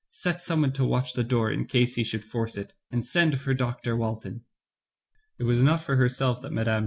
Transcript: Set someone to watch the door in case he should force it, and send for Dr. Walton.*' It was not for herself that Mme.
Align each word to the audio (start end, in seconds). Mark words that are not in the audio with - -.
Set 0.09 0.41
someone 0.41 0.73
to 0.73 0.83
watch 0.83 1.13
the 1.13 1.23
door 1.23 1.51
in 1.51 1.63
case 1.67 1.93
he 1.93 2.03
should 2.03 2.23
force 2.23 2.57
it, 2.57 2.73
and 2.89 3.05
send 3.05 3.39
for 3.39 3.53
Dr. 3.53 3.95
Walton.*' 3.95 4.43
It 5.37 5.43
was 5.43 5.61
not 5.61 5.83
for 5.83 5.95
herself 5.97 6.41
that 6.41 6.51
Mme. 6.51 6.79